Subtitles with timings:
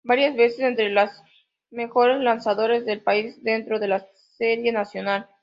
[0.03, 1.11] Varias veces entre los
[1.69, 4.03] mejores lanzadores del país dentro de la
[4.35, 5.29] Serie Nacional.